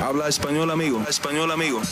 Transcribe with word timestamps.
Habla 0.00 0.28
español, 0.28 0.70
amigo. 0.70 1.04
Español, 1.08 1.50
amigo. 1.50 1.82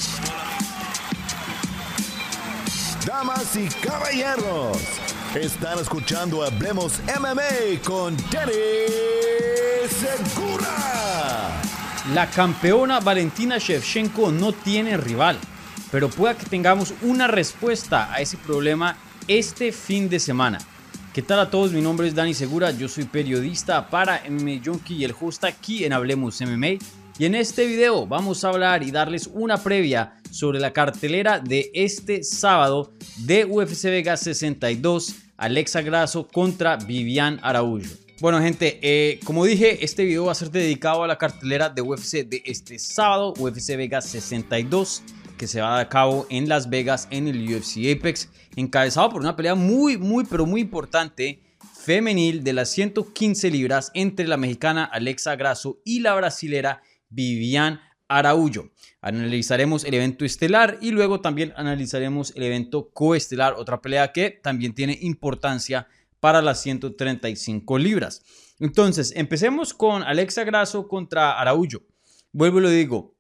Damas 3.04 3.56
y 3.56 3.66
caballeros, 3.84 4.78
están 5.34 5.80
escuchando 5.80 6.44
Hablemos 6.44 7.00
MMA 7.18 7.82
con 7.84 8.16
Danny 8.30 8.52
Segura. 9.88 11.60
La 12.14 12.30
campeona 12.30 13.00
Valentina 13.00 13.58
Shevchenko 13.58 14.30
no 14.30 14.52
tiene 14.52 14.96
rival, 14.96 15.36
pero 15.90 16.08
pueda 16.08 16.36
que 16.36 16.46
tengamos 16.46 16.94
una 17.02 17.26
respuesta 17.26 18.12
a 18.12 18.20
ese 18.20 18.36
problema 18.36 18.96
este 19.26 19.72
fin 19.72 20.08
de 20.08 20.20
semana. 20.20 20.58
¿Qué 21.12 21.22
tal 21.22 21.40
a 21.40 21.50
todos? 21.50 21.72
Mi 21.72 21.80
nombre 21.80 22.06
es 22.06 22.14
Dani 22.14 22.34
Segura, 22.34 22.70
yo 22.70 22.88
soy 22.88 23.04
periodista 23.04 23.88
para 23.90 24.22
MMA 24.30 24.60
Junkie 24.64 24.94
y 24.94 25.04
el 25.04 25.14
host 25.20 25.42
aquí 25.42 25.84
en 25.84 25.92
Hablemos 25.92 26.40
MMA 26.40 26.78
y 27.18 27.24
en 27.24 27.34
este 27.34 27.66
video 27.66 28.06
vamos 28.06 28.44
a 28.44 28.50
hablar 28.50 28.82
y 28.82 28.90
darles 28.90 29.28
una 29.32 29.56
previa 29.62 30.20
sobre 30.30 30.60
la 30.60 30.72
cartelera 30.72 31.40
de 31.40 31.70
este 31.72 32.22
sábado 32.22 32.92
de 33.24 33.46
UFC 33.46 33.84
Vegas 33.84 34.20
62, 34.20 35.14
Alexa 35.38 35.80
Grasso 35.80 36.28
contra 36.28 36.76
Vivian 36.76 37.40
Araújo. 37.42 37.86
Bueno 38.20 38.40
gente, 38.40 38.78
eh, 38.82 39.18
como 39.24 39.46
dije, 39.46 39.82
este 39.84 40.04
video 40.04 40.26
va 40.26 40.32
a 40.32 40.34
ser 40.34 40.50
dedicado 40.50 41.04
a 41.04 41.06
la 41.06 41.16
cartelera 41.16 41.70
de 41.70 41.80
UFC 41.80 42.26
de 42.26 42.42
este 42.44 42.78
sábado, 42.78 43.32
UFC 43.38 43.76
Vegas 43.76 44.06
62, 44.06 45.02
que 45.38 45.46
se 45.46 45.62
va 45.62 45.80
a 45.80 45.88
cabo 45.88 46.26
en 46.28 46.48
Las 46.48 46.68
Vegas 46.68 47.08
en 47.10 47.28
el 47.28 47.42
UFC 47.42 47.96
Apex, 47.96 48.28
encabezado 48.56 49.08
por 49.10 49.22
una 49.22 49.36
pelea 49.36 49.54
muy, 49.54 49.96
muy, 49.96 50.24
pero 50.24 50.44
muy 50.44 50.60
importante 50.60 51.40
femenil 51.86 52.42
de 52.42 52.52
las 52.52 52.70
115 52.70 53.50
libras 53.50 53.90
entre 53.94 54.26
la 54.26 54.36
mexicana 54.36 54.84
Alexa 54.84 55.36
Grasso 55.36 55.78
y 55.84 56.00
la 56.00 56.14
brasilera 56.14 56.82
Vivian 57.08 57.80
Araújo. 58.08 58.70
Analizaremos 59.00 59.84
el 59.84 59.94
evento 59.94 60.24
estelar 60.24 60.78
y 60.80 60.90
luego 60.90 61.20
también 61.20 61.52
analizaremos 61.56 62.32
el 62.36 62.42
evento 62.44 62.90
coestelar, 62.90 63.54
otra 63.54 63.80
pelea 63.80 64.12
que 64.12 64.30
también 64.30 64.74
tiene 64.74 64.98
importancia 65.02 65.88
para 66.20 66.42
las 66.42 66.62
135 66.62 67.78
libras. 67.78 68.22
Entonces, 68.58 69.12
empecemos 69.16 69.74
con 69.74 70.02
Alexa 70.02 70.44
Grasso 70.44 70.88
contra 70.88 71.38
Araújo. 71.38 71.82
Vuelvo 72.32 72.58
y 72.58 72.62
lo 72.62 72.70
digo, 72.70 73.16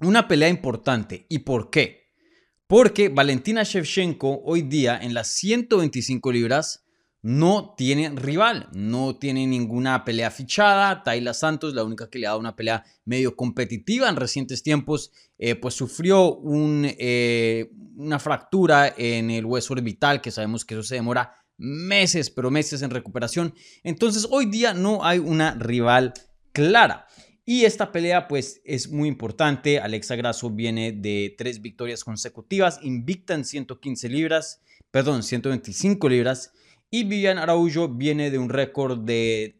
una 0.00 0.26
pelea 0.28 0.48
importante. 0.48 1.26
¿Y 1.28 1.40
por 1.40 1.70
qué? 1.70 2.10
Porque 2.66 3.08
Valentina 3.08 3.62
Shevchenko 3.62 4.42
hoy 4.44 4.62
día 4.62 4.98
en 5.00 5.14
las 5.14 5.28
125 5.28 6.32
libras 6.32 6.83
no 7.24 7.74
tiene 7.74 8.10
rival, 8.10 8.68
no 8.74 9.16
tiene 9.16 9.46
ninguna 9.46 10.04
pelea 10.04 10.30
fichada. 10.30 11.02
Tayla 11.02 11.32
Santos, 11.32 11.72
la 11.72 11.82
única 11.82 12.10
que 12.10 12.18
le 12.18 12.26
ha 12.26 12.30
dado 12.30 12.40
una 12.40 12.54
pelea 12.54 12.84
medio 13.06 13.34
competitiva 13.34 14.10
en 14.10 14.16
recientes 14.16 14.62
tiempos, 14.62 15.10
eh, 15.38 15.54
pues 15.54 15.72
sufrió 15.72 16.38
eh, 16.44 17.70
una 17.96 18.18
fractura 18.18 18.92
en 18.98 19.30
el 19.30 19.46
hueso 19.46 19.72
orbital, 19.72 20.20
que 20.20 20.30
sabemos 20.30 20.66
que 20.66 20.74
eso 20.74 20.82
se 20.82 20.96
demora 20.96 21.34
meses, 21.56 22.28
pero 22.28 22.50
meses 22.50 22.82
en 22.82 22.90
recuperación. 22.90 23.54
Entonces 23.84 24.28
hoy 24.30 24.44
día 24.44 24.74
no 24.74 25.02
hay 25.02 25.18
una 25.18 25.54
rival 25.54 26.12
clara. 26.52 27.06
Y 27.46 27.64
esta 27.64 27.90
pelea 27.90 28.28
pues 28.28 28.60
es 28.66 28.90
muy 28.90 29.08
importante. 29.08 29.78
Alexa 29.78 30.14
Grasso 30.16 30.50
viene 30.50 30.92
de 30.92 31.34
tres 31.38 31.62
victorias 31.62 32.04
consecutivas, 32.04 32.80
invicta 32.82 33.32
en 33.32 33.46
115 33.46 34.10
libras, 34.10 34.60
perdón, 34.90 35.22
125 35.22 36.06
libras. 36.10 36.52
Y 36.94 37.02
Vivian 37.02 37.38
Araújo 37.38 37.88
viene 37.88 38.30
de 38.30 38.38
un 38.38 38.48
récord 38.48 39.00
de 39.00 39.58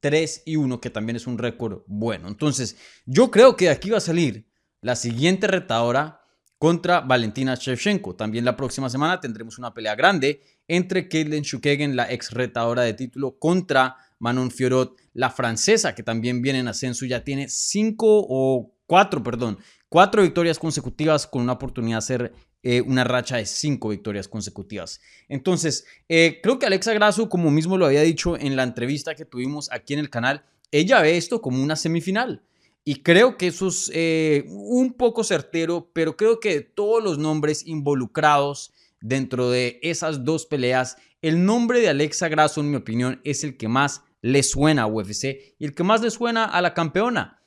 3 0.00 0.36
eh, 0.38 0.42
y 0.44 0.56
1, 0.56 0.80
que 0.80 0.90
también 0.90 1.14
es 1.14 1.28
un 1.28 1.38
récord 1.38 1.82
bueno. 1.86 2.26
Entonces, 2.26 2.76
yo 3.06 3.30
creo 3.30 3.54
que 3.56 3.66
de 3.66 3.70
aquí 3.70 3.90
va 3.90 3.98
a 3.98 4.00
salir 4.00 4.44
la 4.80 4.96
siguiente 4.96 5.46
retadora 5.46 6.20
contra 6.58 7.00
Valentina 7.00 7.54
Shevchenko. 7.54 8.16
También 8.16 8.44
la 8.44 8.56
próxima 8.56 8.90
semana 8.90 9.20
tendremos 9.20 9.56
una 9.58 9.72
pelea 9.72 9.94
grande 9.94 10.42
entre 10.66 11.08
Caitlin 11.08 11.44
Shukegen, 11.44 11.94
la 11.94 12.10
ex 12.10 12.32
retadora 12.32 12.82
de 12.82 12.94
título, 12.94 13.38
contra 13.38 13.94
Manon 14.18 14.50
Fiorot, 14.50 14.96
la 15.12 15.30
francesa, 15.30 15.94
que 15.94 16.02
también 16.02 16.42
viene 16.42 16.58
en 16.58 16.66
ascenso, 16.66 17.06
ya 17.06 17.22
tiene 17.22 17.48
5 17.48 18.26
o 18.28 18.74
4, 18.86 19.22
perdón, 19.22 19.58
4 19.90 20.22
victorias 20.22 20.58
consecutivas 20.58 21.28
con 21.28 21.42
una 21.42 21.52
oportunidad 21.52 21.98
de 21.98 22.02
ser 22.02 22.32
eh, 22.70 22.82
una 22.82 23.02
racha 23.02 23.38
de 23.38 23.46
cinco 23.46 23.88
victorias 23.88 24.28
consecutivas. 24.28 25.00
Entonces, 25.30 25.86
eh, 26.06 26.38
creo 26.42 26.58
que 26.58 26.66
Alexa 26.66 26.92
Grasso, 26.92 27.30
como 27.30 27.50
mismo 27.50 27.78
lo 27.78 27.86
había 27.86 28.02
dicho 28.02 28.36
en 28.36 28.56
la 28.56 28.62
entrevista 28.62 29.14
que 29.14 29.24
tuvimos 29.24 29.72
aquí 29.72 29.94
en 29.94 30.00
el 30.00 30.10
canal, 30.10 30.44
ella 30.70 31.00
ve 31.00 31.16
esto 31.16 31.40
como 31.40 31.62
una 31.62 31.76
semifinal. 31.76 32.42
Y 32.84 32.96
creo 32.96 33.38
que 33.38 33.46
eso 33.46 33.68
es 33.68 33.90
eh, 33.94 34.44
un 34.48 34.92
poco 34.92 35.24
certero, 35.24 35.88
pero 35.94 36.18
creo 36.18 36.40
que 36.40 36.60
todos 36.60 37.02
los 37.02 37.16
nombres 37.16 37.66
involucrados 37.66 38.74
dentro 39.00 39.48
de 39.48 39.80
esas 39.82 40.26
dos 40.26 40.44
peleas, 40.44 40.98
el 41.22 41.46
nombre 41.46 41.80
de 41.80 41.88
Alexa 41.88 42.28
Grasso, 42.28 42.60
en 42.60 42.70
mi 42.70 42.76
opinión, 42.76 43.22
es 43.24 43.44
el 43.44 43.56
que 43.56 43.68
más 43.68 44.02
le 44.20 44.42
suena 44.42 44.82
a 44.82 44.86
UFC 44.88 45.54
y 45.58 45.64
el 45.64 45.74
que 45.74 45.84
más 45.84 46.02
le 46.02 46.10
suena 46.10 46.44
a 46.44 46.60
la 46.60 46.74
campeona. 46.74 47.40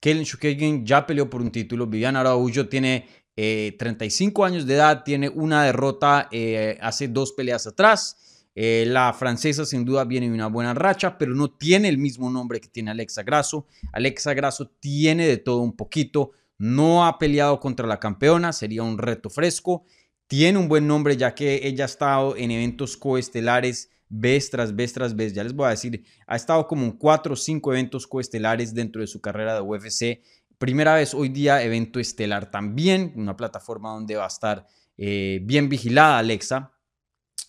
Kellen 0.00 0.24
Shukagin 0.24 0.84
ya 0.84 1.06
peleó 1.06 1.30
por 1.30 1.40
un 1.42 1.52
título, 1.52 1.86
Viviana 1.86 2.20
Araújo 2.20 2.66
tiene 2.66 3.23
35 3.34 4.44
eh, 4.44 4.48
años 4.48 4.66
de 4.66 4.74
edad, 4.74 5.02
tiene 5.04 5.28
una 5.28 5.64
derrota 5.64 6.28
eh, 6.30 6.78
hace 6.80 7.08
dos 7.08 7.32
peleas 7.32 7.66
atrás. 7.66 8.16
Eh, 8.56 8.84
la 8.86 9.12
francesa 9.12 9.66
sin 9.66 9.84
duda 9.84 10.04
viene 10.04 10.28
de 10.28 10.34
una 10.34 10.46
buena 10.46 10.74
racha, 10.74 11.18
pero 11.18 11.34
no 11.34 11.50
tiene 11.50 11.88
el 11.88 11.98
mismo 11.98 12.30
nombre 12.30 12.60
que 12.60 12.68
tiene 12.68 12.92
Alexa 12.92 13.24
Grasso. 13.24 13.66
Alexa 13.92 14.32
Grasso 14.34 14.70
tiene 14.80 15.26
de 15.26 15.38
todo 15.38 15.58
un 15.58 15.76
poquito, 15.76 16.30
no 16.58 17.04
ha 17.04 17.18
peleado 17.18 17.58
contra 17.58 17.86
la 17.86 17.98
campeona, 17.98 18.52
sería 18.52 18.82
un 18.84 18.98
reto 18.98 19.28
fresco. 19.28 19.84
Tiene 20.26 20.58
un 20.58 20.68
buen 20.68 20.86
nombre 20.86 21.16
ya 21.16 21.34
que 21.34 21.66
ella 21.66 21.84
ha 21.84 21.86
estado 21.86 22.36
en 22.36 22.50
eventos 22.50 22.96
coestelares 22.96 23.90
vez 24.08 24.50
tras 24.50 24.74
vez 24.74 24.92
tras 24.92 25.16
vez. 25.16 25.34
Ya 25.34 25.42
les 25.42 25.54
voy 25.54 25.66
a 25.66 25.70
decir, 25.70 26.04
ha 26.26 26.36
estado 26.36 26.66
como 26.66 26.84
en 26.84 26.92
cuatro 26.92 27.34
o 27.34 27.36
cinco 27.36 27.72
eventos 27.72 28.06
coestelares 28.06 28.72
dentro 28.72 29.00
de 29.00 29.06
su 29.06 29.20
carrera 29.20 29.54
de 29.54 29.60
UFC 29.60 30.22
Primera 30.64 30.94
vez 30.94 31.12
hoy 31.12 31.28
día 31.28 31.62
evento 31.62 32.00
estelar 32.00 32.50
también, 32.50 33.12
una 33.16 33.36
plataforma 33.36 33.90
donde 33.90 34.16
va 34.16 34.24
a 34.24 34.28
estar 34.28 34.66
eh, 34.96 35.40
bien 35.42 35.68
vigilada 35.68 36.16
Alexa. 36.16 36.72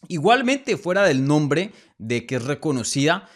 Igualmente, 0.10 0.76
fuera 0.76 1.04
del 1.06 1.26
nombre 1.26 1.72
de 1.98 2.26
que 2.26 2.36
es 2.36 2.44
reconocida, 2.44 3.30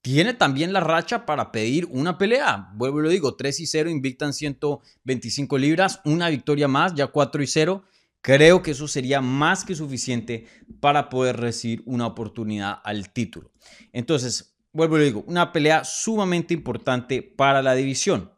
tiene 0.00 0.32
también 0.32 0.72
la 0.72 0.80
racha 0.80 1.26
para 1.26 1.52
pedir 1.52 1.86
una 1.90 2.16
pelea. 2.16 2.70
Vuelvo 2.76 3.00
y 3.00 3.02
lo 3.02 3.08
digo, 3.10 3.36
3 3.36 3.60
y 3.60 3.66
0, 3.66 3.90
invictan 3.90 4.32
125 4.32 5.58
libras, 5.58 6.00
una 6.06 6.30
victoria 6.30 6.66
más, 6.66 6.94
ya 6.94 7.08
4 7.08 7.42
y 7.42 7.46
0. 7.46 7.84
Creo 8.22 8.62
que 8.62 8.70
eso 8.70 8.88
sería 8.88 9.20
más 9.20 9.66
que 9.66 9.74
suficiente 9.74 10.46
para 10.80 11.10
poder 11.10 11.36
recibir 11.36 11.82
una 11.84 12.06
oportunidad 12.06 12.80
al 12.82 13.12
título. 13.12 13.52
Entonces, 13.92 14.56
vuelvo 14.72 14.96
lo 14.96 15.04
digo, 15.04 15.24
una 15.26 15.52
pelea 15.52 15.84
sumamente 15.84 16.54
importante 16.54 17.20
para 17.20 17.60
la 17.60 17.74
división. 17.74 18.34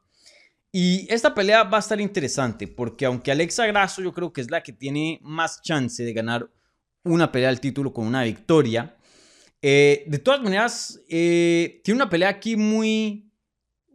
Y 0.71 1.07
esta 1.13 1.35
pelea 1.35 1.65
va 1.65 1.79
a 1.79 1.81
estar 1.81 2.01
interesante 2.01 2.69
porque 2.69 3.07
aunque 3.07 3.31
Alexa 3.31 3.67
Grasso 3.67 4.03
yo 4.03 4.13
creo 4.13 4.33
que 4.33 4.43
es 4.43 4.51
la 4.51 4.63
que 4.63 4.73
tiene 4.73 5.19
más 5.23 5.63
chance 5.63 6.03
de 6.03 6.13
ganar 6.13 6.51
una 7.05 7.33
pelea 7.33 7.49
al 7.49 7.61
título 7.61 7.93
con 7.93 8.07
una 8.07 8.23
victoria, 8.25 8.97
eh, 9.63 10.05
de 10.07 10.19
todas 10.19 10.43
maneras 10.43 11.01
eh, 11.09 11.81
tiene 11.83 11.97
una 12.03 12.11
pelea 12.11 12.29
aquí 12.29 12.57
muy, 12.57 13.33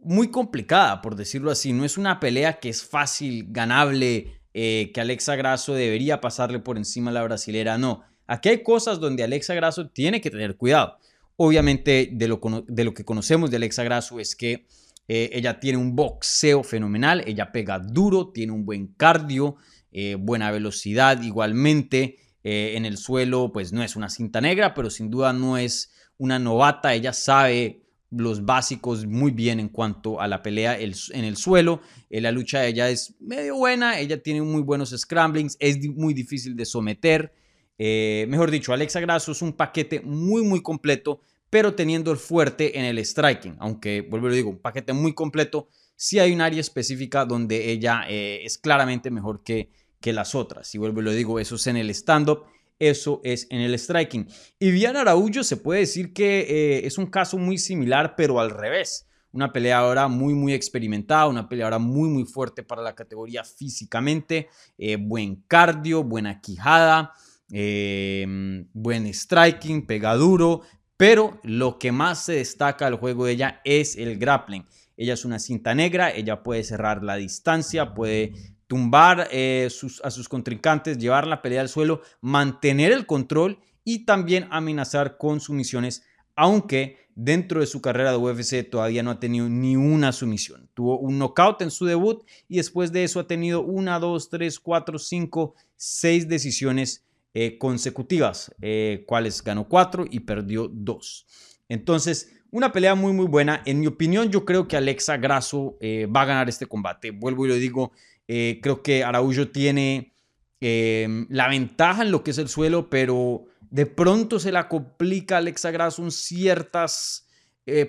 muy 0.00 0.30
complicada, 0.30 1.00
por 1.00 1.14
decirlo 1.14 1.50
así. 1.50 1.72
No 1.72 1.84
es 1.84 1.96
una 1.96 2.18
pelea 2.18 2.58
que 2.58 2.70
es 2.70 2.84
fácil, 2.84 3.46
ganable, 3.50 4.40
eh, 4.52 4.90
que 4.92 5.00
Alexa 5.00 5.36
Grasso 5.36 5.74
debería 5.74 6.20
pasarle 6.20 6.58
por 6.58 6.76
encima 6.76 7.10
a 7.10 7.14
la 7.14 7.22
brasilera. 7.22 7.78
No, 7.78 8.02
aquí 8.26 8.48
hay 8.48 8.62
cosas 8.64 8.98
donde 8.98 9.22
Alexa 9.22 9.54
Grasso 9.54 9.88
tiene 9.88 10.20
que 10.20 10.30
tener 10.30 10.56
cuidado. 10.56 10.98
Obviamente 11.36 12.10
de 12.12 12.28
lo, 12.28 12.40
de 12.66 12.84
lo 12.84 12.94
que 12.94 13.04
conocemos 13.04 13.50
de 13.50 13.56
Alexa 13.56 13.84
Grasso 13.84 14.18
es 14.18 14.36
que 14.36 14.66
eh, 15.06 15.30
ella 15.32 15.60
tiene 15.60 15.78
un 15.78 15.94
boxeo 15.94 16.62
fenomenal, 16.62 17.22
ella 17.26 17.52
pega 17.52 17.78
duro, 17.78 18.30
tiene 18.30 18.52
un 18.52 18.64
buen 18.64 18.88
cardio, 18.94 19.56
eh, 19.92 20.16
buena 20.18 20.50
velocidad 20.50 21.22
igualmente. 21.22 22.16
Eh, 22.42 22.76
en 22.76 22.84
el 22.84 22.98
suelo, 22.98 23.52
pues 23.52 23.72
no 23.72 23.82
es 23.82 23.96
una 23.96 24.10
cinta 24.10 24.40
negra, 24.40 24.74
pero 24.74 24.90
sin 24.90 25.10
duda 25.10 25.32
no 25.32 25.56
es 25.56 25.92
una 26.18 26.38
novata. 26.38 26.92
Ella 26.94 27.12
sabe 27.12 27.82
los 28.10 28.44
básicos 28.44 29.06
muy 29.06 29.30
bien 29.30 29.60
en 29.60 29.68
cuanto 29.68 30.20
a 30.20 30.28
la 30.28 30.42
pelea 30.42 30.78
en 30.78 31.24
el 31.24 31.36
suelo. 31.36 31.80
la 32.10 32.30
lucha 32.32 32.60
de 32.60 32.68
ella 32.68 32.90
es 32.90 33.14
medio 33.18 33.56
buena, 33.56 33.98
ella 33.98 34.22
tiene 34.22 34.42
muy 34.42 34.62
buenos 34.62 34.90
scramblings, 34.90 35.56
es 35.58 35.78
muy 35.88 36.14
difícil 36.14 36.54
de 36.54 36.64
someter. 36.64 37.32
mejor 37.78 38.50
dicho, 38.50 38.72
Alexa 38.72 39.00
Grasso 39.00 39.32
es 39.32 39.42
un 39.42 39.54
paquete 39.54 40.00
muy, 40.02 40.42
muy 40.42 40.62
completo 40.62 41.22
pero 41.54 41.76
teniendo 41.76 42.10
el 42.10 42.16
fuerte 42.16 42.80
en 42.80 42.84
el 42.84 42.98
striking. 42.98 43.54
Aunque, 43.60 44.00
vuelvo 44.00 44.26
a 44.26 44.30
lo 44.30 44.34
digo, 44.34 44.50
un 44.50 44.58
paquete 44.58 44.92
muy 44.92 45.14
completo, 45.14 45.68
sí 45.94 46.18
hay 46.18 46.32
un 46.32 46.40
área 46.40 46.60
específica 46.60 47.24
donde 47.24 47.70
ella 47.70 48.06
eh, 48.08 48.40
es 48.42 48.58
claramente 48.58 49.08
mejor 49.08 49.44
que, 49.44 49.70
que 50.00 50.12
las 50.12 50.34
otras. 50.34 50.74
Y 50.74 50.78
vuelvo 50.78 51.00
y 51.00 51.04
lo 51.04 51.12
digo, 51.12 51.38
eso 51.38 51.54
es 51.54 51.68
en 51.68 51.76
el 51.76 51.90
stand-up, 51.90 52.42
eso 52.80 53.20
es 53.22 53.46
en 53.50 53.60
el 53.60 53.78
striking. 53.78 54.26
Y 54.58 54.72
Vivian 54.72 54.96
Araújo 54.96 55.44
se 55.44 55.56
puede 55.56 55.78
decir 55.78 56.12
que 56.12 56.40
eh, 56.40 56.86
es 56.88 56.98
un 56.98 57.06
caso 57.06 57.38
muy 57.38 57.56
similar, 57.58 58.16
pero 58.16 58.40
al 58.40 58.50
revés. 58.50 59.06
una 59.30 59.52
peleadora 59.52 60.08
muy, 60.08 60.34
muy 60.34 60.54
experimentada, 60.54 61.28
una 61.28 61.48
peleadora 61.48 61.78
muy, 61.78 62.08
muy 62.08 62.24
fuerte 62.24 62.64
para 62.64 62.82
la 62.82 62.96
categoría 62.96 63.44
físicamente, 63.44 64.48
eh, 64.76 64.96
buen 64.96 65.44
cardio, 65.46 66.02
buena 66.02 66.40
quijada, 66.40 67.12
buen 67.48 69.14
striking, 69.14 69.86
pega 69.86 70.16
duro, 70.16 70.62
pero 70.96 71.38
lo 71.42 71.78
que 71.78 71.92
más 71.92 72.24
se 72.24 72.34
destaca 72.34 72.84
del 72.84 72.96
juego 72.96 73.26
de 73.26 73.32
ella 73.32 73.60
es 73.64 73.96
el 73.96 74.18
grappling. 74.18 74.64
Ella 74.96 75.14
es 75.14 75.24
una 75.24 75.38
cinta 75.38 75.74
negra, 75.74 76.10
ella 76.10 76.42
puede 76.42 76.62
cerrar 76.62 77.02
la 77.02 77.16
distancia, 77.16 77.94
puede 77.94 78.32
tumbar 78.66 79.28
eh, 79.32 79.68
a 80.02 80.10
sus 80.10 80.28
contrincantes, 80.28 80.98
llevar 80.98 81.26
la 81.26 81.42
pelea 81.42 81.60
al 81.60 81.68
suelo, 81.68 82.00
mantener 82.20 82.92
el 82.92 83.06
control 83.06 83.58
y 83.82 84.04
también 84.04 84.46
amenazar 84.50 85.18
con 85.18 85.40
sumisiones, 85.40 86.04
aunque 86.36 87.04
dentro 87.14 87.60
de 87.60 87.66
su 87.66 87.80
carrera 87.80 88.10
de 88.10 88.16
UFC 88.16 88.68
todavía 88.68 89.02
no 89.02 89.10
ha 89.10 89.20
tenido 89.20 89.48
ni 89.48 89.76
una 89.76 90.12
sumisión. 90.12 90.70
Tuvo 90.74 90.98
un 90.98 91.18
knockout 91.18 91.62
en 91.62 91.70
su 91.70 91.84
debut 91.84 92.24
y 92.48 92.56
después 92.56 92.92
de 92.92 93.04
eso 93.04 93.20
ha 93.20 93.26
tenido 93.26 93.60
una, 93.60 93.98
dos, 93.98 94.30
tres, 94.30 94.58
cuatro, 94.58 94.98
cinco, 94.98 95.54
seis 95.76 96.28
decisiones 96.28 97.03
eh, 97.36 97.58
consecutivas, 97.58 98.54
eh, 98.62 99.02
cuales 99.08 99.42
ganó 99.42 99.68
cuatro 99.68 100.04
y 100.08 100.20
perdió 100.20 100.68
dos. 100.72 101.26
Entonces, 101.68 102.32
una 102.52 102.70
pelea 102.70 102.94
muy, 102.94 103.12
muy 103.12 103.26
buena. 103.26 103.60
En 103.66 103.80
mi 103.80 103.88
opinión, 103.88 104.30
yo 104.30 104.44
creo 104.44 104.68
que 104.68 104.76
Alexa 104.76 105.16
Grasso 105.16 105.76
eh, 105.80 106.06
va 106.06 106.22
a 106.22 106.26
ganar 106.26 106.48
este 106.48 106.66
combate. 106.66 107.10
Vuelvo 107.10 107.44
y 107.44 107.48
lo 107.48 107.56
digo, 107.56 107.90
creo 108.28 108.84
que 108.84 109.02
Araújo 109.02 109.48
tiene 109.48 110.14
la 110.60 111.48
ventaja 111.48 112.02
en 112.02 112.12
lo 112.12 112.22
que 112.22 112.30
es 112.30 112.38
el 112.38 112.48
suelo, 112.48 112.88
pero 112.88 113.46
de 113.68 113.86
pronto 113.86 114.38
se 114.38 114.52
la 114.52 114.68
complica 114.68 115.38
Alexa 115.38 115.72
Grasso 115.72 116.04
en 116.04 116.12
ciertas 116.12 117.26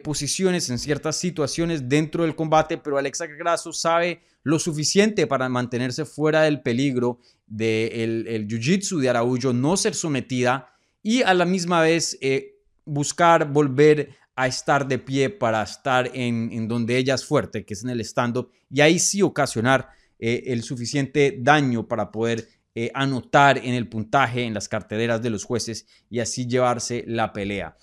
posiciones, 0.03 0.71
en 0.71 0.79
ciertas 0.79 1.17
situaciones 1.17 1.87
dentro 1.87 2.23
del 2.23 2.35
combate, 2.35 2.79
pero 2.79 2.97
Alexa 2.97 3.27
Grasso 3.27 3.71
sabe 3.71 4.23
lo 4.41 4.57
suficiente 4.57 5.27
para 5.27 5.47
mantenerse 5.49 6.03
fuera 6.03 6.41
del 6.41 6.61
peligro 6.61 7.19
del 7.47 8.27
el 8.27 8.47
jiu-jitsu 8.47 8.99
de 8.99 9.09
Araújo, 9.09 9.53
no 9.53 9.77
ser 9.77 9.93
sometida 9.93 10.75
y 11.05 11.21
a 11.21 11.35
la 11.35 11.45
misma 11.45 11.81
vez 11.81 12.17
eh, 12.19 12.55
buscar 12.83 13.53
volver 13.53 14.09
a 14.35 14.47
estar 14.47 14.87
de 14.87 14.97
pie 14.97 15.29
para 15.29 15.61
estar 15.61 16.09
en, 16.15 16.67
donde 16.67 16.97
ella 16.97 17.13
es 17.13 17.23
fuerte, 17.23 17.63
que 17.63 17.75
es 17.75 17.83
en 17.83 17.91
el 17.91 18.01
stand-up, 18.01 18.49
y 18.71 18.81
ahí 18.81 18.97
sí 18.97 19.21
ocasionar 19.21 19.89
eh, 20.17 20.45
el 20.47 20.63
suficiente 20.63 21.37
daño 21.39 21.87
para 21.87 22.11
poder 22.11 22.47
eh, 22.73 22.89
anotar 22.95 23.59
en 23.59 23.75
el 23.75 23.87
puntaje, 23.87 24.45
en 24.45 24.55
las 24.55 24.67
carteleras 24.67 25.21
de 25.21 25.29
los 25.29 25.43
jueces 25.43 25.85
y 26.09 26.19
así 26.21 26.47
llevarse 26.47 27.03
la 27.05 27.31
pelea. 27.31 27.77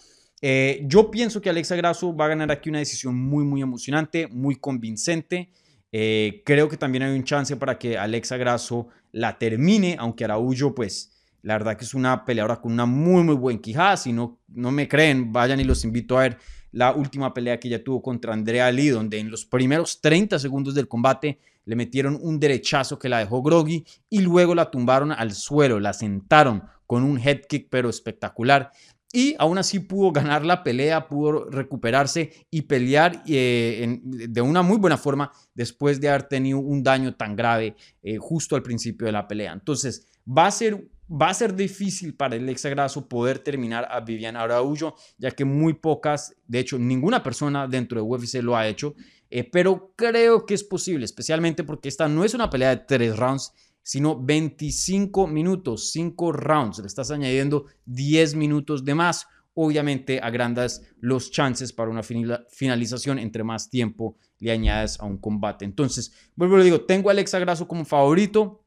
Yo 0.82 1.08
pienso 1.08 1.40
que 1.40 1.50
Alexa 1.50 1.76
Grasso 1.76 2.16
va 2.16 2.24
a 2.24 2.28
ganar 2.30 2.50
aquí 2.50 2.68
una 2.68 2.80
decisión 2.80 3.14
muy, 3.14 3.44
muy 3.44 3.62
emocionante, 3.62 4.26
muy 4.26 4.56
convincente. 4.56 5.52
Eh, 5.92 6.42
creo 6.44 6.68
que 6.68 6.78
también 6.78 7.04
hay 7.04 7.14
un 7.14 7.24
chance 7.24 7.54
para 7.56 7.78
que 7.78 7.98
Alexa 7.98 8.38
Grasso 8.38 8.88
la 9.12 9.38
termine, 9.38 9.96
aunque 9.98 10.24
Araújo, 10.24 10.74
pues, 10.74 11.12
la 11.42 11.54
verdad 11.54 11.76
que 11.76 11.84
es 11.84 11.92
una 11.92 12.24
peleadora 12.24 12.60
con 12.60 12.72
una 12.72 12.86
muy, 12.86 13.22
muy 13.22 13.34
buen 13.34 13.58
quijada. 13.58 13.96
Si 13.96 14.12
no, 14.12 14.38
no 14.48 14.72
me 14.72 14.88
creen, 14.88 15.32
vayan 15.32 15.60
y 15.60 15.64
los 15.64 15.84
invito 15.84 16.16
a 16.16 16.22
ver 16.22 16.38
la 16.70 16.92
última 16.92 17.34
pelea 17.34 17.60
que 17.60 17.68
ella 17.68 17.84
tuvo 17.84 18.00
contra 18.00 18.32
Andrea 18.32 18.72
Lee, 18.72 18.88
donde 18.88 19.18
en 19.18 19.30
los 19.30 19.44
primeros 19.44 20.00
30 20.00 20.38
segundos 20.38 20.74
del 20.74 20.88
combate 20.88 21.38
le 21.64 21.76
metieron 21.76 22.18
un 22.20 22.40
derechazo 22.40 22.98
que 22.98 23.08
la 23.08 23.18
dejó 23.18 23.42
groggy 23.42 23.84
y 24.08 24.20
luego 24.20 24.54
la 24.54 24.70
tumbaron 24.70 25.12
al 25.12 25.32
suelo, 25.32 25.78
la 25.78 25.92
sentaron 25.92 26.64
con 26.86 27.04
un 27.04 27.18
head 27.18 27.42
kick 27.48 27.68
pero 27.70 27.88
espectacular. 27.88 28.70
Y 29.12 29.34
aún 29.38 29.58
así 29.58 29.78
pudo 29.78 30.10
ganar 30.10 30.44
la 30.44 30.64
pelea, 30.64 31.06
pudo 31.06 31.50
recuperarse 31.50 32.46
y 32.50 32.62
pelear 32.62 33.22
eh, 33.26 34.00
de 34.02 34.40
una 34.40 34.62
muy 34.62 34.78
buena 34.78 34.96
forma 34.96 35.30
después 35.54 36.00
de 36.00 36.08
haber 36.08 36.22
tenido 36.22 36.58
un 36.58 36.82
daño 36.82 37.14
tan 37.14 37.36
grave 37.36 37.76
eh, 38.02 38.16
justo 38.16 38.56
al 38.56 38.62
principio 38.62 39.06
de 39.06 39.12
la 39.12 39.28
pelea. 39.28 39.52
Entonces, 39.52 40.06
va 40.26 40.46
a 40.46 40.50
ser 40.50 40.88
va 41.12 41.28
a 41.28 41.34
ser 41.34 41.54
difícil 41.54 42.14
para 42.14 42.36
el 42.36 42.48
exagraso 42.48 43.08
poder 43.08 43.38
terminar 43.38 43.86
a 43.90 44.00
Vivian 44.00 44.36
Araújo, 44.36 44.96
ya 45.18 45.30
que 45.30 45.44
muy 45.44 45.74
pocas, 45.74 46.34
de 46.46 46.60
hecho 46.60 46.78
ninguna 46.78 47.22
persona 47.22 47.68
dentro 47.68 48.00
de 48.00 48.08
UFC 48.08 48.36
lo 48.36 48.56
ha 48.56 48.66
hecho, 48.66 48.94
eh, 49.28 49.44
pero 49.44 49.92
creo 49.96 50.46
que 50.46 50.54
es 50.54 50.64
posible, 50.64 51.04
especialmente 51.04 51.64
porque 51.64 51.88
esta 51.88 52.08
no 52.08 52.24
es 52.24 52.34
una 52.34 52.48
pelea 52.48 52.70
de 52.70 52.84
tres 52.86 53.16
rounds, 53.16 53.52
sino 53.82 54.22
25 54.22 55.26
minutos, 55.26 55.90
5 55.90 56.32
rounds, 56.32 56.78
le 56.78 56.86
estás 56.86 57.10
añadiendo 57.10 57.66
10 57.86 58.34
minutos 58.36 58.84
de 58.84 58.94
más, 58.94 59.26
obviamente 59.54 60.20
agrandas 60.22 60.82
los 61.00 61.30
chances 61.30 61.72
para 61.72 61.90
una 61.90 62.02
finalización. 62.02 63.18
Entre 63.18 63.44
más 63.44 63.70
tiempo 63.70 64.16
le 64.38 64.52
añades 64.52 64.98
a 65.00 65.04
un 65.04 65.18
combate. 65.18 65.64
Entonces, 65.64 66.12
vuelvo 66.36 66.56
lo 66.56 66.64
digo, 66.64 66.82
tengo 66.82 67.08
a 67.08 67.12
Alexa 67.12 67.38
Grasso 67.38 67.68
como 67.68 67.84
favorito, 67.84 68.64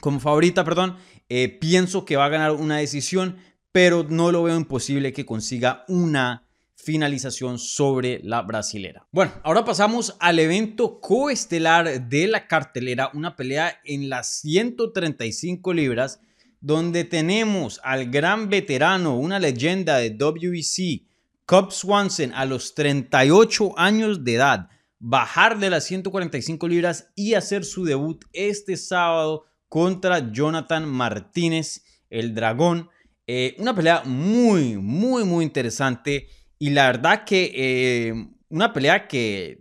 como 0.00 0.20
favorita, 0.20 0.64
perdón, 0.64 0.96
eh, 1.28 1.48
pienso 1.48 2.04
que 2.04 2.16
va 2.16 2.26
a 2.26 2.30
ganar 2.30 2.52
una 2.52 2.78
decisión, 2.78 3.36
pero 3.72 4.04
no 4.08 4.32
lo 4.32 4.42
veo 4.42 4.56
imposible 4.56 5.12
que 5.12 5.26
consiga 5.26 5.84
una 5.88 6.49
finalización 6.82 7.58
sobre 7.58 8.20
la 8.22 8.42
brasilera. 8.42 9.06
Bueno, 9.12 9.32
ahora 9.42 9.64
pasamos 9.64 10.16
al 10.20 10.38
evento 10.38 11.00
coestelar 11.00 12.08
de 12.08 12.26
la 12.26 12.46
cartelera, 12.46 13.10
una 13.14 13.36
pelea 13.36 13.80
en 13.84 14.08
las 14.08 14.40
135 14.40 15.72
libras, 15.72 16.20
donde 16.60 17.04
tenemos 17.04 17.80
al 17.84 18.10
gran 18.10 18.48
veterano, 18.48 19.16
una 19.18 19.38
leyenda 19.38 19.98
de 19.98 20.10
WEC, 20.10 21.06
Cobb 21.46 21.72
Swanson, 21.72 22.32
a 22.34 22.44
los 22.44 22.74
38 22.74 23.78
años 23.78 24.24
de 24.24 24.34
edad, 24.34 24.68
bajar 24.98 25.58
de 25.58 25.70
las 25.70 25.84
145 25.84 26.68
libras 26.68 27.08
y 27.16 27.34
hacer 27.34 27.64
su 27.64 27.84
debut 27.84 28.24
este 28.32 28.76
sábado 28.76 29.46
contra 29.68 30.30
Jonathan 30.32 30.86
Martínez, 30.86 31.84
el 32.10 32.34
dragón. 32.34 32.90
Eh, 33.26 33.54
una 33.58 33.74
pelea 33.74 34.02
muy, 34.04 34.76
muy, 34.76 35.24
muy 35.24 35.44
interesante. 35.44 36.28
Y 36.62 36.70
la 36.70 36.86
verdad 36.88 37.24
que 37.24 37.52
eh, 37.54 38.28
una 38.50 38.74
pelea 38.74 39.08
que 39.08 39.60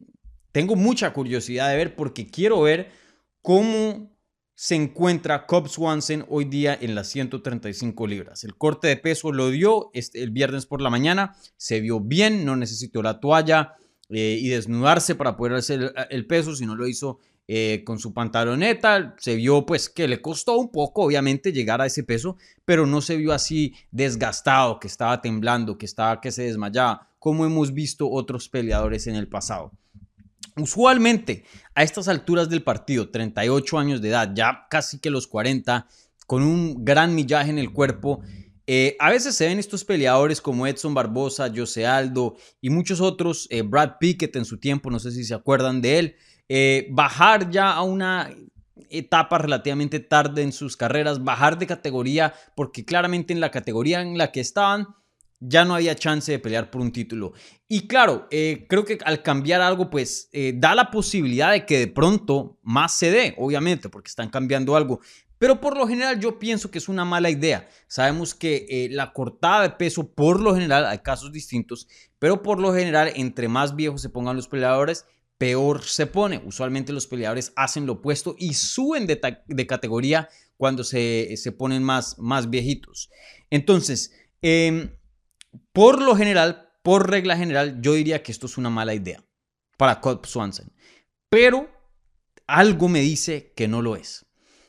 tengo 0.51 0.75
mucha 0.75 1.13
curiosidad 1.13 1.69
de 1.69 1.77
ver 1.77 1.95
porque 1.95 2.27
quiero 2.27 2.61
ver 2.61 2.91
cómo 3.41 4.13
se 4.53 4.75
encuentra 4.75 5.45
Cobb 5.45 5.69
Swanson 5.69 6.25
hoy 6.27 6.43
día 6.43 6.77
en 6.79 6.95
las 6.95 7.07
135 7.07 8.05
libras. 8.05 8.43
El 8.43 8.57
corte 8.57 8.89
de 8.89 8.97
peso 8.97 9.31
lo 9.31 9.49
dio 9.49 9.91
el 9.93 10.31
viernes 10.31 10.65
por 10.65 10.81
la 10.81 10.89
mañana, 10.89 11.37
se 11.55 11.79
vio 11.79 12.01
bien, 12.01 12.43
no 12.43 12.57
necesitó 12.57 13.01
la 13.01 13.21
toalla 13.21 13.75
eh, 14.09 14.37
y 14.37 14.49
desnudarse 14.49 15.15
para 15.15 15.37
poder 15.37 15.53
hacer 15.53 15.93
el, 16.09 16.27
peso, 16.27 16.53
si 16.53 16.65
no 16.65 16.75
lo 16.75 16.85
hizo 16.85 17.19
eh, 17.51 17.81
con 17.83 17.97
su 17.97 18.13
pantaloneta. 18.13 19.15
Se 19.17 19.35
vio 19.35 19.65
pues 19.65 19.89
que 19.89 20.07
le 20.07 20.21
costó 20.21 20.55
un 20.59 20.71
poco 20.71 21.01
obviamente 21.01 21.51
llegar 21.51 21.81
a 21.81 21.87
ese 21.87 22.03
peso, 22.03 22.37
pero 22.63 22.85
no 22.85 23.01
se 23.01 23.17
vio 23.17 23.33
así 23.33 23.73
desgastado, 23.89 24.79
que 24.79 24.85
estaba 24.85 25.19
temblando, 25.19 25.75
que 25.75 25.87
estaba 25.87 26.21
que 26.21 26.31
se 26.31 26.43
desmayaba, 26.43 27.09
como 27.17 27.47
hemos 27.47 27.73
visto 27.73 28.07
otros 28.07 28.49
peleadores 28.49 29.07
en 29.07 29.15
el 29.15 29.27
pasado. 29.27 29.71
Usualmente 30.57 31.43
a 31.73 31.81
estas 31.81 32.07
alturas 32.07 32.49
del 32.49 32.61
partido, 32.61 33.09
38 33.09 33.79
años 33.79 33.99
de 33.99 34.09
edad, 34.09 34.31
ya 34.35 34.67
casi 34.69 34.99
que 34.99 35.09
los 35.09 35.25
40, 35.25 35.87
con 36.27 36.43
un 36.43 36.85
gran 36.85 37.15
millaje 37.15 37.49
en 37.49 37.57
el 37.57 37.73
cuerpo, 37.73 38.21
eh, 38.67 38.95
a 38.99 39.09
veces 39.09 39.33
se 39.33 39.47
ven 39.47 39.57
estos 39.57 39.83
peleadores 39.83 40.39
como 40.39 40.67
Edson 40.67 40.93
Barbosa, 40.93 41.51
Jose 41.51 41.87
Aldo 41.87 42.35
y 42.61 42.69
muchos 42.69 43.01
otros, 43.01 43.47
eh, 43.49 43.63
Brad 43.63 43.93
Pickett 43.99 44.35
en 44.35 44.45
su 44.45 44.59
tiempo, 44.59 44.91
no 44.91 44.99
sé 44.99 45.09
si 45.09 45.23
se 45.23 45.33
acuerdan 45.33 45.81
de 45.81 45.97
él, 45.97 46.15
eh, 46.51 46.87
bajar 46.89 47.51
ya 47.51 47.71
a 47.71 47.83
una 47.83 48.31
etapa 48.89 49.37
relativamente 49.37 49.99
tarde 49.99 50.41
en 50.41 50.51
sus 50.51 50.75
carreras, 50.75 51.23
bajar 51.23 51.59
de 51.59 51.67
categoría, 51.67 52.33
porque 52.55 52.83
claramente 52.83 53.33
en 53.33 53.39
la 53.39 53.51
categoría 53.51 54.01
en 54.01 54.17
la 54.17 54.31
que 54.31 54.39
estaban 54.39 54.87
ya 55.39 55.63
no 55.63 55.75
había 55.75 55.95
chance 55.95 56.31
de 56.31 56.39
pelear 56.39 56.71
por 56.71 56.81
un 56.81 56.91
título. 56.91 57.33
Y 57.67 57.87
claro, 57.87 58.27
eh, 58.31 58.65
creo 58.67 58.83
que 58.83 58.97
al 59.05 59.21
cambiar 59.21 59.61
algo, 59.61 59.91
pues 59.91 60.27
eh, 60.33 60.53
da 60.55 60.73
la 60.73 60.89
posibilidad 60.89 61.51
de 61.51 61.67
que 61.67 61.77
de 61.77 61.87
pronto 61.87 62.57
más 62.63 62.97
se 62.97 63.11
dé, 63.11 63.35
obviamente, 63.37 63.87
porque 63.87 64.09
están 64.09 64.29
cambiando 64.29 64.75
algo. 64.75 64.99
Pero 65.37 65.61
por 65.61 65.77
lo 65.77 65.87
general 65.87 66.19
yo 66.19 66.39
pienso 66.39 66.71
que 66.71 66.79
es 66.79 66.89
una 66.89 67.05
mala 67.05 67.29
idea. 67.29 67.69
Sabemos 67.87 68.35
que 68.35 68.89
la 68.91 69.13
cortada 69.13 69.61
de 69.61 69.69
peso, 69.69 70.11
por 70.11 70.41
lo 70.41 70.55
general, 70.55 70.85
hay 70.85 70.97
casos 70.97 71.31
distintos, 71.31 71.87
pero 72.17 72.41
por 72.41 72.59
lo 72.59 72.73
general, 72.73 73.13
entre 73.15 73.47
más 73.47 73.75
viejos 73.75 74.01
se 74.01 74.09
pongan 74.09 74.35
los 74.35 74.49
peleadores, 74.49 75.05
peor 75.39 75.83
se 75.83 76.05
pone. 76.05 76.39
Usualmente 76.45 76.93
los 76.93 77.07
peleadores 77.07 77.51
hacen 77.55 77.87
lo 77.87 77.93
opuesto 77.93 78.35
y 78.37 78.53
suben 78.53 79.07
de, 79.07 79.67
categoría 79.67 80.29
cuando 80.57 80.83
se, 80.83 81.55
ponen 81.57 81.81
más, 81.81 82.19
más 82.19 82.51
viejitos. 82.51 83.09
Entonces, 83.49 84.13
em, 84.43 84.91
por 85.71 86.01
lo 86.01 86.15
general, 86.15 86.69
por 86.83 87.09
regla 87.09 87.37
general, 87.37 87.81
yo 87.81 87.93
diría 87.93 88.21
que 88.21 88.31
esto 88.31 88.45
es 88.45 88.57
una 88.57 88.69
mala 88.69 88.93
idea 88.93 89.23
para 89.77 90.01
Cobb 90.01 90.27
Swanson. 90.27 90.71
Pero 91.29 91.69
algo 92.45 92.89
me 92.89 92.99
dice 92.99 93.53
que 93.55 93.67
no 93.67 93.81
lo 93.81 93.95
es. 93.95 94.25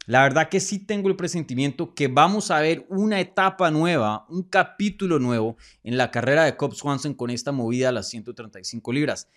La 0.07 0.23
verdad 0.23 0.49
que 0.49 0.61
sí 0.61 0.79
tengo 0.79 1.09
el 1.09 1.17
presentimiento 1.17 1.95
que 1.95 2.09
vamos 2.09 2.51
a 2.51 2.61
ver 2.61 2.87
una 2.89 3.21
etapa 3.21 3.71
nueva, 3.71 4.27
un 4.29 4.45
capítulo 4.45 5.19
nuevo 5.19 5.57
en 5.83 5.97
la 5.97 6.11
carrera 6.11 6.45
de 6.45 6.57
Cobb 6.57 6.75
Swanson 6.75 7.15
con 7.15 7.31
esta 7.31 7.53
movida 7.53 7.89
a 7.89 7.93
las 7.93 8.09
135 8.09 8.93
libras. 8.93 9.29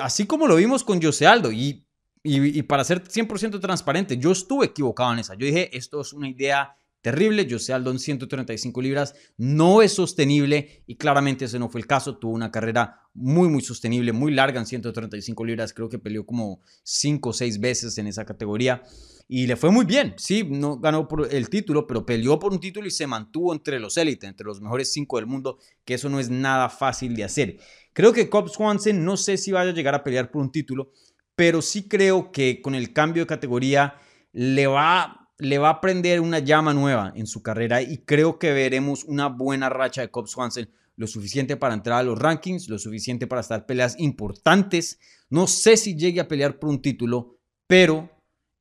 Así 0.00 0.26
como 0.26 0.46
lo 0.46 0.56
vimos 0.56 0.84
con 0.84 1.02
Jose 1.02 1.26
Aldo, 1.26 1.52
y, 1.52 1.86
y, 2.22 2.58
y 2.58 2.62
para 2.62 2.84
ser 2.84 3.02
100% 3.02 3.60
transparente, 3.60 4.16
yo 4.18 4.32
estuve 4.32 4.66
equivocado 4.66 5.12
en 5.12 5.18
esa. 5.20 5.34
Yo 5.34 5.46
dije, 5.46 5.76
esto 5.76 6.00
es 6.00 6.12
una 6.12 6.28
idea 6.28 6.76
terrible. 7.04 7.46
José 7.48 7.74
Aldo 7.74 7.90
en 7.90 7.98
135 7.98 8.80
libras 8.80 9.14
no 9.36 9.82
es 9.82 9.92
sostenible 9.92 10.82
y 10.86 10.96
claramente 10.96 11.44
ese 11.44 11.58
no 11.58 11.68
fue 11.68 11.82
el 11.82 11.86
caso. 11.86 12.16
Tuvo 12.16 12.32
una 12.32 12.50
carrera 12.50 13.02
muy, 13.12 13.48
muy 13.48 13.60
sostenible, 13.60 14.12
muy 14.12 14.32
larga 14.32 14.58
en 14.58 14.66
135 14.66 15.44
libras. 15.44 15.74
Creo 15.74 15.90
que 15.90 15.98
peleó 15.98 16.24
como 16.24 16.62
5 16.82 17.28
o 17.28 17.32
6 17.34 17.60
veces 17.60 17.98
en 17.98 18.06
esa 18.06 18.24
categoría 18.24 18.82
y 19.26 19.46
le 19.46 19.56
fue 19.56 19.70
muy 19.70 19.84
bien. 19.84 20.14
Sí, 20.16 20.44
no 20.48 20.78
ganó 20.78 21.08
por 21.08 21.32
el 21.32 21.48
título, 21.48 21.86
pero 21.86 22.04
peleó 22.04 22.38
por 22.38 22.52
un 22.52 22.60
título 22.60 22.86
y 22.86 22.90
se 22.90 23.06
mantuvo 23.06 23.52
entre 23.52 23.80
los 23.80 23.96
élites, 23.96 24.28
entre 24.28 24.46
los 24.46 24.60
mejores 24.60 24.92
5 24.92 25.16
del 25.16 25.26
mundo, 25.26 25.58
que 25.84 25.94
eso 25.94 26.08
no 26.08 26.20
es 26.20 26.30
nada 26.30 26.68
fácil 26.68 27.16
de 27.16 27.24
hacer. 27.24 27.58
Creo 27.92 28.12
que 28.12 28.28
Cobb 28.28 28.48
Swanson 28.48 29.04
no 29.04 29.16
sé 29.16 29.36
si 29.36 29.52
vaya 29.52 29.70
a 29.70 29.74
llegar 29.74 29.94
a 29.94 30.04
pelear 30.04 30.30
por 30.30 30.42
un 30.42 30.52
título, 30.52 30.90
pero 31.36 31.62
sí 31.62 31.88
creo 31.88 32.32
que 32.32 32.60
con 32.62 32.74
el 32.74 32.92
cambio 32.92 33.22
de 33.22 33.26
categoría 33.26 33.96
le 34.32 34.66
va 34.66 35.24
le 35.38 35.58
va 35.58 35.68
a 35.70 35.80
prender 35.80 36.20
una 36.20 36.38
llama 36.38 36.72
nueva 36.74 37.12
en 37.16 37.26
su 37.26 37.42
carrera 37.42 37.82
y 37.82 37.98
creo 37.98 38.38
que 38.38 38.52
veremos 38.52 39.04
una 39.04 39.28
buena 39.28 39.68
racha 39.68 40.00
de 40.00 40.10
Cobb 40.10 40.28
Swanson, 40.28 40.70
lo 40.96 41.06
suficiente 41.06 41.56
para 41.56 41.74
entrar 41.74 41.98
a 41.98 42.02
los 42.04 42.18
rankings, 42.18 42.68
lo 42.68 42.78
suficiente 42.78 43.26
para 43.26 43.40
estar 43.40 43.66
peleas 43.66 43.96
importantes. 43.98 45.00
No 45.28 45.46
sé 45.46 45.76
si 45.76 45.96
llegue 45.96 46.20
a 46.20 46.28
pelear 46.28 46.58
por 46.58 46.70
un 46.70 46.80
título, 46.80 47.36
pero 47.66 48.10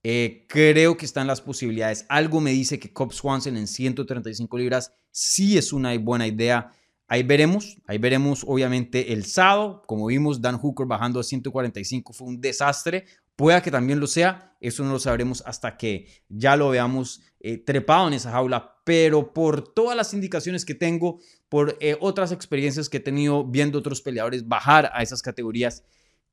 eh, 0.03 0.45
creo 0.48 0.98
que 0.98 1.05
están 1.05 1.27
las 1.27 1.41
posibilidades. 1.41 2.05
Algo 2.10 2.41
me 2.41 2.51
dice 2.51 2.79
que 2.79 2.91
Cobb 2.91 3.13
Swanson 3.13 3.57
en 3.57 3.67
135 3.67 4.57
libras 4.57 4.93
sí 5.12 5.57
es 5.57 5.74
una 5.74 5.98
buena 5.98 6.27
idea. 6.27 6.72
Ahí 7.07 7.24
veremos, 7.24 7.77
ahí 7.86 7.98
veremos 7.98 8.43
obviamente 8.48 9.13
el 9.13 9.25
sábado, 9.25 9.83
como 9.88 10.07
vimos 10.07 10.41
Dan 10.41 10.57
Hooker 10.57 10.88
bajando 10.88 11.19
a 11.19 11.24
145 11.24 12.13
fue 12.13 12.27
un 12.27 12.41
desastre, 12.41 13.05
Pueda 13.36 13.63
que 13.63 13.72
también 13.72 14.00
lo 14.00 14.05
sea, 14.05 14.55
eso 14.62 14.83
no 14.83 14.91
lo 14.91 15.00
sabremos 15.00 15.41
hasta 15.48 15.75
que 15.75 16.07
ya 16.29 16.55
lo 16.55 16.69
veamos 16.69 17.22
eh, 17.39 17.57
trepado 17.57 18.07
en 18.07 18.13
esa 18.13 18.31
jaula, 18.31 18.75
pero 18.86 19.33
por 19.33 19.74
todas 19.74 19.98
las 19.98 20.13
indicaciones 20.13 20.65
que 20.65 20.75
tengo, 20.75 21.19
por 21.50 21.75
eh, 21.79 21.98
otras 22.00 22.31
experiencias 22.31 22.89
que 22.89 22.98
he 22.98 23.00
tenido 23.00 23.43
viendo 23.43 23.79
otros 23.79 24.01
peleadores 24.01 24.48
bajar 24.48 24.91
a 24.93 25.01
esas 25.01 25.24
categorías, 25.24 25.83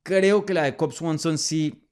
creo 0.02 0.44
que 0.44 0.52
la 0.52 0.64
de 0.64 0.76
Cobb 0.76 0.92
Swanson 0.92 1.38
sí, 1.38 1.88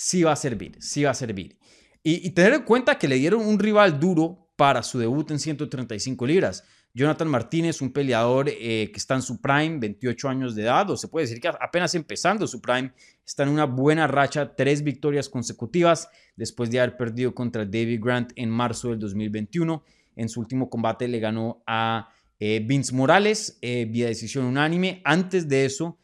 sí 0.00 0.22
va 0.22 0.30
a 0.30 0.36
servir, 0.36 0.76
sí 0.78 1.02
va 1.02 1.10
a 1.10 1.14
servir. 1.14 1.58
Y, 2.04 2.30
tener 2.30 2.54
en 2.54 2.62
cuenta 2.62 2.98
que 2.98 3.08
le 3.08 3.16
dieron 3.16 3.44
un 3.44 3.58
rival 3.58 3.98
duro 3.98 4.48
para 4.54 4.84
su 4.84 4.96
debut 4.96 5.28
en 5.32 5.40
135 5.40 6.24
libras. 6.24 6.62
Jonathan 6.94 7.26
Martínez, 7.26 7.82
un 7.82 7.92
peleador 7.92 8.48
eh, 8.48 8.90
que 8.92 8.96
está 8.96 9.16
en 9.16 9.22
su 9.22 9.40
prime, 9.40 9.78
28 9.80 10.28
años 10.28 10.54
de 10.54 10.62
edad, 10.62 10.88
o 10.88 10.96
se 10.96 11.08
puede 11.08 11.26
decir 11.26 11.40
que 11.40 11.48
apenas 11.48 11.96
empezando 11.96 12.46
su 12.46 12.60
prime, 12.60 12.92
está 13.26 13.42
en 13.42 13.48
una 13.48 13.64
buena 13.64 14.06
racha, 14.06 14.54
tres 14.54 14.84
victorias 14.84 15.28
consecutivas 15.28 16.08
después 16.36 16.70
de 16.70 16.78
haber 16.78 16.96
perdido 16.96 17.34
contra 17.34 17.64
David 17.64 18.00
Grant 18.00 18.32
en 18.36 18.50
marzo 18.50 18.90
del 18.90 19.00
2021. 19.00 19.82
En 20.14 20.28
su 20.28 20.38
último 20.38 20.70
combate 20.70 21.08
le 21.08 21.18
ganó 21.18 21.64
a 21.66 22.08
eh, 22.38 22.62
Vince 22.64 22.94
Morales 22.94 23.58
eh, 23.62 23.84
vía 23.90 24.06
decisión 24.06 24.44
unánime. 24.44 25.02
Antes 25.04 25.48
de 25.48 25.64
eso, 25.64 25.98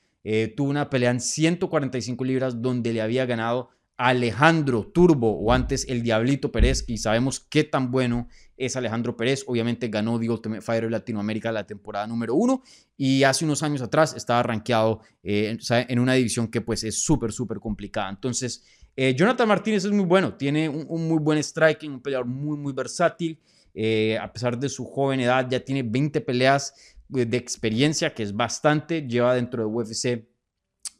tuvo 0.56 0.70
una 0.70 0.88
pelea 0.88 1.10
en 1.10 1.20
145 1.20 2.24
libras 2.24 2.62
donde 2.62 2.94
le 2.94 3.02
había 3.02 3.26
ganado 3.26 3.68
Alejandro 3.96 4.90
Turbo 4.92 5.38
o 5.38 5.52
antes 5.52 5.86
el 5.88 6.02
Diablito 6.02 6.50
Pérez 6.50 6.84
y 6.88 6.98
sabemos 6.98 7.38
qué 7.38 7.62
tan 7.62 7.92
bueno 7.92 8.28
es 8.56 8.74
Alejandro 8.74 9.16
Pérez. 9.16 9.44
Obviamente 9.46 9.88
ganó 9.88 10.18
The 10.18 10.30
Ultimate 10.30 10.62
Fighter 10.62 10.90
Latinoamérica 10.90 11.52
la 11.52 11.66
temporada 11.66 12.06
número 12.06 12.34
uno 12.34 12.62
y 12.96 13.22
hace 13.22 13.44
unos 13.44 13.62
años 13.62 13.82
atrás 13.82 14.14
estaba 14.16 14.42
rankeado 14.42 15.00
eh, 15.22 15.56
en 15.70 15.98
una 15.98 16.14
división 16.14 16.48
que 16.48 16.60
pues 16.60 16.82
es 16.82 17.02
súper, 17.02 17.32
súper 17.32 17.60
complicada. 17.60 18.10
Entonces, 18.10 18.64
eh, 18.96 19.14
Jonathan 19.16 19.46
Martínez 19.46 19.84
es 19.84 19.92
muy 19.92 20.04
bueno, 20.04 20.34
tiene 20.34 20.68
un, 20.68 21.08
muy 21.08 21.18
buen 21.18 21.38
striking, 21.38 21.92
un 21.92 22.02
peleador 22.02 22.26
muy, 22.26 22.56
muy 22.56 22.72
versátil. 22.72 23.38
Eh, 23.76 24.18
a 24.18 24.32
pesar 24.32 24.58
de 24.58 24.68
su 24.68 24.84
joven 24.84 25.20
edad, 25.20 25.48
ya 25.48 25.60
tiene 25.60 25.82
20 25.82 26.20
peleas 26.20 26.74
de 27.08 27.36
experiencia, 27.36 28.12
que 28.14 28.22
es 28.24 28.34
bastante. 28.34 29.02
Lleva 29.02 29.34
dentro 29.34 29.62
de 29.62 29.66
UFC 29.66 30.34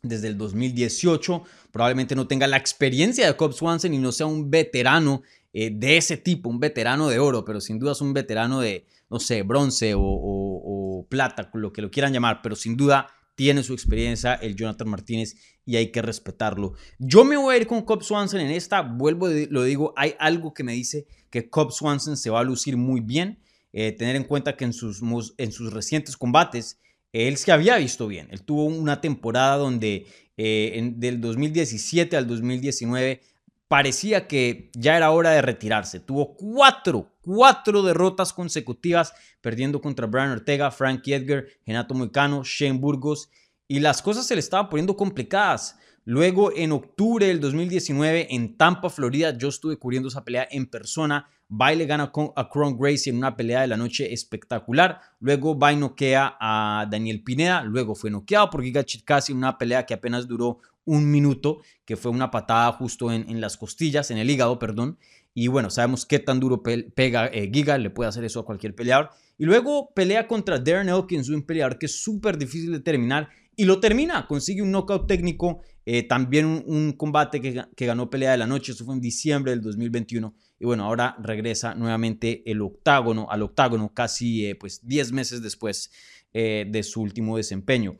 desde 0.04 0.28
el 0.28 0.38
2018. 0.38 1.42
Probablemente 1.73 2.14
no 2.14 2.26
tenga 2.26 2.46
la 2.46 2.56
experiencia 2.56 3.26
de 3.26 3.37
Cobb 3.37 3.52
Swanson 3.52 3.92
y 3.92 3.99
no 3.99 4.12
sea 4.12 4.26
un 4.26 4.50
veterano 4.50 5.23
eh, 5.52 5.70
de 5.73 5.96
ese 5.96 6.16
tipo, 6.16 6.49
un 6.49 6.61
veterano 6.61 7.08
de 7.08 7.18
oro, 7.18 7.44
pero 7.44 7.61
sin 7.61 7.78
duda 7.78 7.92
es 7.92 8.00
un 8.00 8.12
veterano 8.12 8.61
de, 8.61 8.87
no 9.08 9.20
sé, 9.20 9.42
bronce 9.42 9.94
o, 9.96 11.06
plata, 11.08 11.50
lo 11.54 11.73
que 11.73 11.82
lo 11.82 11.90
quieran 11.90 12.12
llamar, 12.12 12.40
pero 12.42 12.56
sin 12.56 12.76
duda 12.76 13.08
tiene 13.34 13.62
su 13.62 13.73
experiencia 13.73 14.34
el 14.34 14.56
Jonathan 14.56 14.88
Martínez 14.88 15.37
y 15.66 15.76
hay 15.76 15.92
que 15.92 16.02
respetarlo. 16.02 16.75
Yo 16.99 17.25
me 17.25 17.37
voy 17.37 17.54
a 17.54 17.58
ir 17.58 17.66
con 17.66 17.82
Cobb 17.82 18.02
Swanson 18.02 18.40
en 18.40 18.50
esta, 18.50 18.82
vuelvo, 18.82 19.28
lo 19.28 19.62
digo, 19.64 19.92
hay 19.96 20.14
algo 20.18 20.54
que 20.54 20.64
me 20.64 20.73
dice 20.73 21.06
que 21.30 21.49
Cobb 21.50 21.73
Swanson 21.73 22.16
se 22.16 22.30
va 22.30 22.40
a 22.40 22.44
lucir 22.44 22.76
muy 22.76 23.00
bien. 23.00 23.38
Eh, 23.73 23.92
tener 23.92 24.14
en 24.16 24.25
cuenta 24.25 24.56
que 24.56 24.64
en 24.64 24.73
sus, 24.73 25.02
en 25.37 25.52
sus 25.52 25.73
recientes 25.73 26.16
combates 26.16 26.78
él 27.14 27.37
se 27.37 27.52
había 27.52 27.76
visto 27.76 28.09
bien. 28.09 28.26
Él 28.33 28.42
tuvo 28.42 28.64
una 28.64 29.00
temporada 29.00 29.56
donde 29.56 30.06
eh, 30.37 30.92
del 30.97 31.21
2017 31.21 32.16
al 32.16 32.26
2019 32.26 33.21
parecía 33.68 34.26
que 34.26 34.71
ya 34.75 34.97
era 34.97 35.12
hora 35.12 35.30
de 35.30 35.40
retirarse. 35.40 36.00
Tuvo 36.00 36.35
cuatro, 36.35 37.12
cuatro 37.21 37.83
derrotas 37.83 38.33
consecutivas, 38.33 39.14
perdiendo 39.40 39.80
contra 39.80 40.09
Brian 40.09 40.33
Ortega, 40.33 40.73
Frank 40.73 41.06
Edgar, 41.06 41.44
Renato 41.64 41.94
Moicano, 41.94 42.42
Shane 42.44 42.78
Burgos, 42.78 43.30
y 43.68 43.78
las 43.78 44.02
cosas 44.02 44.26
se 44.26 44.35
le 44.35 44.40
estaban 44.40 44.68
poniendo 44.68 44.97
complicadas. 44.97 45.78
Luego, 46.04 46.52
en 46.54 46.73
octubre 46.73 47.26
del 47.28 47.40
2019, 47.40 48.35
en 48.35 48.56
Tampa, 48.56 48.90
Florida, 48.90 49.38
yo 49.38 49.49
estuve 49.49 49.78
cubriendo 49.78 50.09
esa 50.09 50.25
pelea 50.25 50.49
en 50.50 50.66
persona. 50.66 51.28
Baile 51.48 51.86
gana 51.86 52.10
a 52.36 52.48
Cron 52.48 52.78
Gracie 52.78 53.10
en 53.10 53.18
una 53.18 53.36
pelea 53.36 53.60
de 53.60 53.68
la 53.68 53.76
noche 53.76 54.12
espectacular. 54.12 55.00
Luego 55.20 55.58
va 55.58 55.72
noquea 55.72 56.36
a 56.40 56.86
Daniel 56.90 57.22
Pineda. 57.22 57.62
Luego 57.62 57.94
fue 57.94 58.10
noqueado 58.10 58.50
por 58.50 58.62
Giga 58.62 58.84
Chikasi 58.84 59.32
en 59.32 59.38
una 59.38 59.58
pelea 59.58 59.86
que 59.86 59.94
apenas 59.94 60.26
duró 60.26 60.58
un 60.84 61.10
minuto, 61.10 61.60
que 61.84 61.96
fue 61.96 62.10
una 62.10 62.30
patada 62.30 62.72
justo 62.72 63.10
en, 63.10 63.40
las 63.40 63.56
costillas, 63.56 64.10
en 64.10 64.18
el 64.18 64.30
hígado, 64.30 64.58
perdón. 64.58 64.98
Y 65.32 65.48
bueno, 65.48 65.70
sabemos 65.70 66.06
qué 66.06 66.18
tan 66.18 66.40
duro 66.40 66.62
pega 66.62 67.26
eh, 67.26 67.50
Giga, 67.52 67.78
le 67.78 67.90
puede 67.90 68.08
hacer 68.08 68.24
eso 68.24 68.40
a 68.40 68.44
cualquier 68.44 68.74
peleador. 68.74 69.10
Y 69.36 69.44
luego 69.44 69.92
pelea 69.94 70.28
contra 70.28 70.58
Darren 70.58 70.88
Elkins, 70.88 71.28
un 71.28 71.42
peleador 71.42 71.78
que 71.78 71.86
es 71.86 72.02
súper 72.02 72.38
difícil 72.38 72.72
de 72.72 72.80
terminar 72.80 73.30
y 73.56 73.64
lo 73.64 73.80
termina, 73.80 74.26
consigue 74.26 74.62
un 74.62 74.70
knockout 74.70 75.06
técnico, 75.06 75.62
eh, 75.87 76.02
también 76.02 76.46
un, 76.46 76.92
combate 76.92 77.40
que, 77.40 77.87
ganó 77.87 78.11
pelea 78.11 78.32
de 78.32 78.38
la 78.38 78.46
noche, 78.46 78.73
eso 78.73 78.84
fue 78.84 78.94
en 78.94 79.00
diciembre 79.00 79.52
del 79.52 79.61
2021 79.62 80.34
y 80.58 80.64
bueno, 80.64 80.84
ahora 80.84 81.16
regresa 81.20 81.75
nuevamente 81.75 82.49
el 82.50 82.62
octágono, 82.62 83.26
al 83.30 83.42
octágono 83.42 83.92
casi 83.92 84.46
eh, 84.46 84.54
pues 84.54 84.87
10 84.87 85.12
meses 85.12 85.42
después 85.42 85.90
eh, 86.32 86.66
de 86.68 86.82
su 86.82 87.02
último 87.02 87.37
desempeño. 87.37 87.96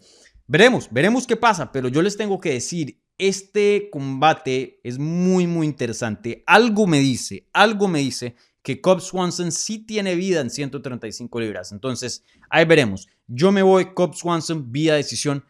Veremos, 0.46 0.88
veremos 0.90 1.26
qué 1.26 1.37
pasa, 1.37 1.73
pero 1.73 1.88
yo 1.88 2.02
les 2.02 2.16
tengo 2.16 2.40
que 2.40 2.52
decir, 2.52 3.00
este 3.16 3.88
combate 3.90 4.80
es 4.82 4.99
muy 4.99 5.46
muy 5.46 5.66
interesante, 5.66 6.42
algo 6.46 6.87
me 6.87 6.99
dice, 6.99 7.49
algo 7.52 7.87
me 7.88 8.00
dice 8.00 8.34
que 8.64 8.80
Cobb 8.80 9.00
Swanson 9.00 9.52
sí 9.52 9.78
tiene 9.78 10.16
vida 10.16 10.40
en 10.40 10.49
135 10.49 11.38
libras. 11.38 11.71
Entonces, 11.71 12.25
ahí 12.49 12.64
veremos. 12.64 13.06
Yo 13.26 13.52
me 13.52 13.62
voy 13.62 13.92
Cobb 13.92 14.14
Swanson 14.14 14.73
vía 14.73 14.94
decisión, 14.94 15.44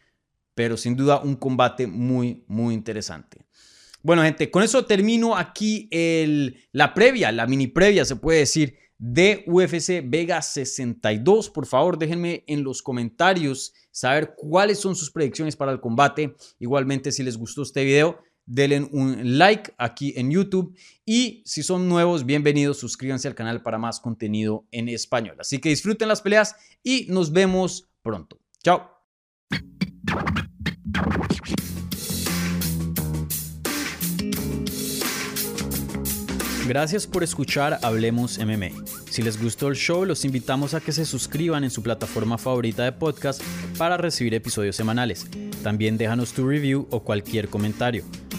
pero 0.53 0.75
sin 0.75 0.97
duda 0.97 1.21
un 1.21 1.35
combate 1.35 1.87
muy, 1.87 2.43
muy 2.47 2.73
interesante. 2.73 3.45
Bueno, 4.03 4.21
gente, 4.21 4.51
con 4.51 4.63
eso 4.63 4.85
termino 4.85 5.37
aquí 5.37 5.87
el, 5.91 6.61
la 6.73 6.93
previa, 6.93 7.31
la 7.31 7.47
mini 7.47 7.67
previa, 7.67 8.03
se 8.03 8.17
puede 8.17 8.39
decir, 8.39 8.75
de 8.97 9.45
UFC 9.47 10.03
Vega 10.05 10.41
62. 10.41 11.49
Por 11.49 11.65
favor, 11.65 11.97
déjenme 11.97 12.43
en 12.47 12.63
los 12.63 12.81
comentarios 12.81 13.73
saber 13.91 14.35
cuáles 14.35 14.79
son 14.79 14.93
sus 14.93 15.09
predicciones 15.09 15.55
para 15.55 15.71
el 15.71 15.79
combate. 15.79 16.35
Igualmente, 16.59 17.13
si 17.13 17.23
les 17.23 17.37
gustó 17.37 17.61
este 17.61 17.85
video, 17.85 18.19
denle 18.45 18.87
un 18.91 19.37
like 19.37 19.73
aquí 19.77 20.13
en 20.15 20.31
YouTube 20.31 20.75
y 21.05 21.41
si 21.45 21.63
son 21.63 21.89
nuevos, 21.89 22.25
bienvenidos, 22.25 22.79
suscríbanse 22.79 23.27
al 23.27 23.35
canal 23.35 23.61
para 23.61 23.77
más 23.77 23.99
contenido 23.99 24.65
en 24.71 24.89
español. 24.89 25.37
Así 25.39 25.59
que 25.59 25.69
disfruten 25.69 26.07
las 26.07 26.21
peleas 26.21 26.55
y 26.83 27.07
nos 27.09 27.31
vemos 27.31 27.89
pronto. 28.01 28.39
Chao. 28.63 28.91
Gracias 36.67 37.05
por 37.05 37.23
escuchar 37.23 37.77
Hablemos 37.83 38.39
MMA. 38.39 38.69
Si 39.11 39.21
les 39.21 39.39
gustó 39.39 39.67
el 39.67 39.75
show, 39.75 40.03
los 40.03 40.25
invitamos 40.25 40.73
a 40.73 40.81
que 40.81 40.91
se 40.91 41.05
suscriban 41.05 41.63
en 41.63 41.69
su 41.69 41.83
plataforma 41.83 42.39
favorita 42.39 42.83
de 42.83 42.91
podcast 42.91 43.39
para 43.77 43.97
recibir 43.97 44.33
episodios 44.33 44.75
semanales. 44.75 45.27
También 45.61 45.95
déjanos 45.97 46.33
tu 46.33 46.47
review 46.47 46.87
o 46.89 47.03
cualquier 47.03 47.49
comentario. 47.49 48.03